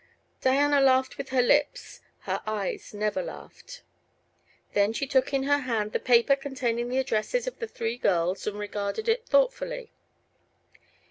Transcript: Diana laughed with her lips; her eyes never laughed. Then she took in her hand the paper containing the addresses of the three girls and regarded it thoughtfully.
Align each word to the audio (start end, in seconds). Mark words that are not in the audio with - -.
Diana 0.41 0.81
laughed 0.81 1.19
with 1.19 1.29
her 1.29 1.43
lips; 1.43 2.01
her 2.21 2.41
eyes 2.47 2.91
never 2.91 3.21
laughed. 3.21 3.83
Then 4.73 4.93
she 4.93 5.05
took 5.05 5.31
in 5.31 5.43
her 5.43 5.59
hand 5.59 5.91
the 5.91 5.99
paper 5.99 6.35
containing 6.35 6.89
the 6.89 6.97
addresses 6.97 7.45
of 7.45 7.59
the 7.59 7.67
three 7.67 7.97
girls 7.97 8.47
and 8.47 8.57
regarded 8.57 9.07
it 9.07 9.27
thoughtfully. 9.27 9.91